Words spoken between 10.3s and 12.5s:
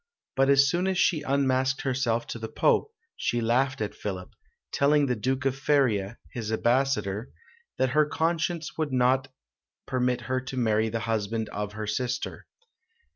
to marry the husband of her sister."